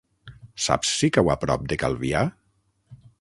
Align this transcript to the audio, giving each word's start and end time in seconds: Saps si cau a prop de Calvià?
Saps 0.67 0.93
si 1.01 1.09
cau 1.17 1.29
a 1.33 1.37
prop 1.45 1.67
de 1.73 1.79
Calvià? 1.83 2.25